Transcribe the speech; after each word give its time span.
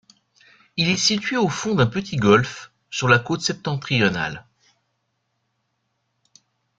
Il 0.77 0.89
est 0.89 0.97
situé 0.97 1.37
au 1.37 1.47
fond 1.47 1.75
d’un 1.75 1.85
petit 1.85 2.15
golfe, 2.15 2.71
sur 2.89 3.07
la 3.07 3.19
côte 3.19 3.41
septentrionale. 3.41 4.47